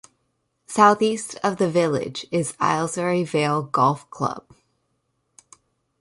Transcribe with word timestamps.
Southeast 0.65 1.37
of 1.43 1.57
the 1.57 1.69
village 1.69 2.25
is 2.31 2.55
Aylesbury 2.59 3.23
Vale 3.23 3.61
Golf 3.61 4.09
Club. 4.09 4.47